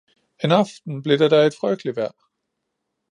En 0.37 0.51
aften 0.51 1.01
blev 1.03 1.17
det 1.19 1.31
da 1.31 1.39
et 1.45 1.55
frygteligt 1.61 1.95
vejr 1.97 2.29